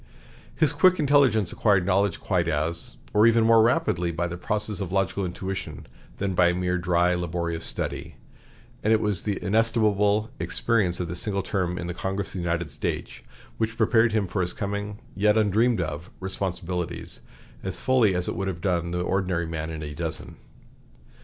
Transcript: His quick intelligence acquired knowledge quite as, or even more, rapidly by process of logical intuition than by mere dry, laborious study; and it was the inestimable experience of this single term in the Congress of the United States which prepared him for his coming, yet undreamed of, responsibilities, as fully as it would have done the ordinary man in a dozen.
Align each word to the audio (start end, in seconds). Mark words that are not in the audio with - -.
His 0.55 0.73
quick 0.73 0.97
intelligence 0.99 1.51
acquired 1.51 1.85
knowledge 1.85 2.19
quite 2.19 2.47
as, 2.47 2.97
or 3.13 3.27
even 3.27 3.43
more, 3.43 3.61
rapidly 3.61 4.11
by 4.11 4.27
process 4.29 4.79
of 4.79 4.91
logical 4.91 5.23
intuition 5.27 5.85
than 6.17 6.33
by 6.33 6.53
mere 6.53 6.79
dry, 6.79 7.13
laborious 7.13 7.63
study; 7.67 8.15
and 8.83 8.91
it 8.91 8.99
was 8.99 9.21
the 9.21 9.37
inestimable 9.45 10.31
experience 10.39 10.99
of 10.99 11.07
this 11.07 11.19
single 11.21 11.43
term 11.43 11.77
in 11.77 11.85
the 11.85 11.93
Congress 11.93 12.29
of 12.29 12.33
the 12.33 12.39
United 12.39 12.71
States 12.71 13.21
which 13.59 13.77
prepared 13.77 14.11
him 14.11 14.25
for 14.25 14.41
his 14.41 14.53
coming, 14.53 14.97
yet 15.15 15.37
undreamed 15.37 15.79
of, 15.79 16.09
responsibilities, 16.19 17.19
as 17.61 17.79
fully 17.79 18.15
as 18.15 18.27
it 18.27 18.35
would 18.35 18.47
have 18.47 18.59
done 18.59 18.89
the 18.89 19.01
ordinary 19.01 19.45
man 19.45 19.69
in 19.69 19.83
a 19.83 19.93
dozen. 19.93 20.35